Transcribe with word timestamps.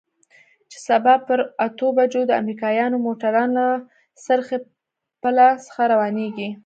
چې 0.69 0.77
سبا 0.89 1.13
پر 1.25 1.39
اتو 1.65 1.87
بجو 1.97 2.21
د 2.27 2.31
امريکايانو 2.41 3.03
موټران 3.05 3.49
له 3.59 3.67
څرخي 4.25 4.57
پله 5.21 5.45
څخه 5.65 5.81
روانېږي. 5.93 6.49